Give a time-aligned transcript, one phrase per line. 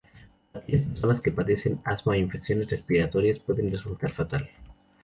[0.51, 4.49] Para aquellas personas que padecen asma o infecciones respiratorias, puede resultar fatal.